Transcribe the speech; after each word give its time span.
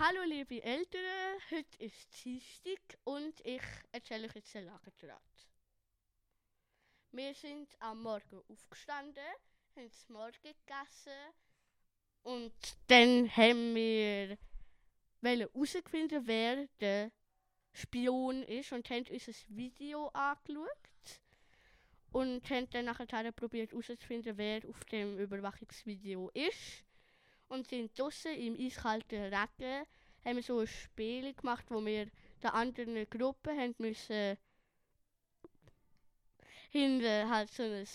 Hallo 0.00 0.22
liebe 0.22 0.62
Eltern, 0.62 1.40
heute 1.50 1.82
ist 1.82 2.24
Dienstag 2.24 2.78
und 3.02 3.34
ich 3.44 3.62
erzähle 3.90 4.28
euch 4.28 4.34
jetzt 4.36 4.54
einen 4.54 4.66
Lagerdraht. 4.66 5.20
Wir 7.10 7.34
sind 7.34 7.68
am 7.80 8.02
Morgen 8.02 8.40
aufgestanden, 8.48 9.24
haben 9.74 9.88
das 9.88 10.08
Morgen 10.08 10.38
gegessen 10.40 11.34
und 12.22 12.52
dann 12.86 13.28
haben 13.36 13.74
wir 13.74 14.38
herausgefunden, 15.20 16.24
wer 16.28 16.68
der 16.78 17.10
Spion 17.72 18.44
ist 18.44 18.70
und 18.70 18.88
haben 18.90 19.04
unser 19.10 19.32
Video 19.48 20.06
angeschaut 20.10 21.20
und 22.12 22.48
haben 22.50 22.70
dann 22.70 22.84
nachher 22.84 23.32
probiert 23.32 23.72
herauszufinden, 23.72 24.38
wer 24.38 24.60
auf 24.68 24.84
dem 24.84 25.18
Überwachungsvideo 25.18 26.30
ist 26.34 26.84
und 27.48 27.68
sind 27.68 27.98
draußen 27.98 28.32
im 28.32 28.58
eiskalten 28.58 29.22
Regen, 29.22 29.86
haben 30.24 30.36
wir 30.36 30.42
so 30.42 30.60
ein 30.60 30.66
Spiel 30.66 31.34
gemacht, 31.34 31.64
wo 31.68 31.84
wir 31.84 32.08
der 32.42 32.54
anderen 32.54 33.08
Gruppe 33.08 33.50
haben 33.50 33.74
müssen 33.78 34.38
hinten 36.70 37.30
halt 37.30 37.50
so 37.50 37.62
ein 37.62 37.86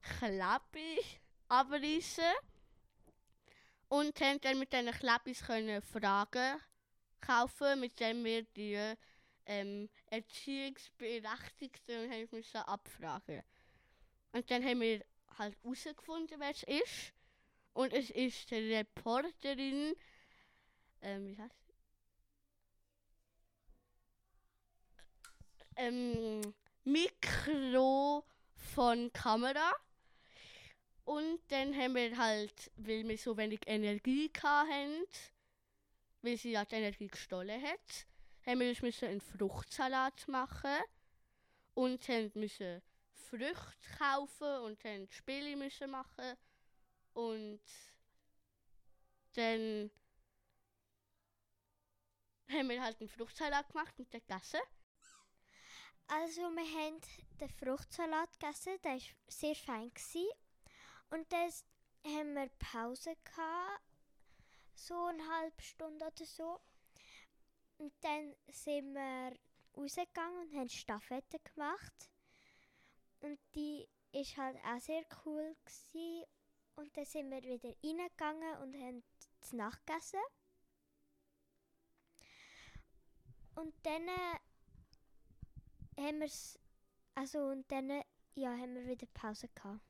Klappi 0.00 1.00
abreißen 1.48 2.32
und 3.88 4.20
haben 4.20 4.40
dann 4.40 4.58
mit 4.58 4.72
diesen 4.72 4.92
Klappis 4.92 5.44
können 5.44 5.82
Fragen 5.82 6.60
kaufen, 7.20 7.80
mit 7.80 7.98
denen 8.00 8.24
wir 8.24 8.44
die 8.56 8.94
ähm, 9.46 9.88
Erziehungsberechtigten 10.06 12.10
haben 12.10 12.28
müssen 12.30 12.58
abfragen. 12.58 13.42
Und 14.32 14.50
dann 14.50 14.64
haben 14.64 14.80
wir 14.80 15.04
halt 15.38 15.56
herausgefunden, 15.62 16.40
wer 16.40 16.50
es 16.50 16.62
ist. 16.62 17.12
Und 17.74 17.92
es 17.92 18.10
ist 18.10 18.50
die 18.50 18.74
Reporterin, 18.74 19.94
ähm, 21.00 21.26
wie 21.26 21.38
heißt? 21.38 21.74
Ähm, 25.76 26.54
Mikro 26.84 28.24
von 28.54 29.10
Kamera. 29.12 29.72
Und 31.04 31.40
dann 31.48 31.74
haben 31.74 31.94
wir 31.94 32.16
halt, 32.16 32.70
weil 32.76 33.08
wir 33.08 33.18
so 33.18 33.36
wenig 33.36 33.60
Energie 33.66 34.30
hatten, 34.42 35.04
weil 36.20 36.36
sie 36.36 36.52
ja 36.52 36.64
die 36.64 36.76
Energie 36.76 37.08
gestohlen 37.08 37.62
hat, 37.62 38.06
haben 38.46 38.60
wir 38.60 38.76
müssen 38.82 39.08
einen 39.08 39.20
Fruchtsalat 39.20 40.28
machen 40.28 40.78
und 41.74 42.06
haben 42.08 42.30
müssen 42.34 42.82
Früchte 43.12 43.72
kaufen 43.98 44.64
und 44.64 44.84
haben 44.84 45.08
Spiele 45.10 45.56
müssen 45.56 45.90
machen 45.90 46.36
und 47.14 47.60
dann 49.34 49.90
haben 52.50 52.68
wir 52.68 52.82
halt 52.82 53.00
einen 53.00 53.08
Fruchtsalat 53.08 53.68
gemacht 53.68 53.98
und 53.98 54.12
den 54.12 54.20
gegessen. 54.20 54.60
Also 56.06 56.42
wir 56.42 56.78
haben 56.78 57.00
den 57.40 57.48
Fruchtsalat 57.48 58.38
gegessen, 58.38 58.78
der 58.82 58.92
war 58.92 59.00
sehr 59.28 59.54
fein. 59.54 59.92
Und 61.10 61.32
dann 61.32 61.50
haben 62.04 62.34
wir 62.34 62.48
Pause 62.58 63.16
gehabt, 63.24 63.82
so 64.74 65.06
eine 65.06 65.26
halbe 65.26 65.62
Stunde 65.62 66.04
oder 66.04 66.26
so. 66.26 66.60
Und 67.78 67.92
dann 68.02 68.34
sind 68.48 68.94
wir 68.94 69.36
rausgegangen 69.76 70.48
und 70.48 70.54
haben 70.54 70.68
Staffette 70.68 71.38
gemacht. 71.38 72.10
Und 73.20 73.38
die 73.54 73.88
ist 74.12 74.36
halt 74.36 74.56
auch 74.64 74.80
sehr 74.80 75.04
cool 75.24 75.56
gewesen. 75.64 76.26
Und 76.74 76.96
dann 76.96 77.04
sind 77.04 77.30
wir 77.30 77.42
wieder 77.42 77.74
reingegangen 77.82 78.56
und 78.62 78.74
haben 78.74 79.02
zu 79.40 79.56
Nacht 79.56 79.86
gegessen. 79.86 80.20
Und 83.54 83.74
dann 83.82 84.08
äh, 84.08 84.38
haben 85.98 86.20
wir 86.20 86.30
also 87.14 87.38
und 87.48 87.70
dann 87.70 88.02
ja, 88.34 88.50
haben 88.50 88.74
wir 88.74 88.86
wieder 88.86 89.06
Pause 89.12 89.48
gehabt. 89.54 89.80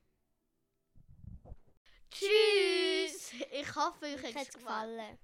Tschüss! 2.11 3.33
Ich 3.53 3.75
hoffe, 3.75 4.05
euch 4.05 4.35
hat 4.35 4.49
es 4.49 4.55
gefallen. 4.55 5.19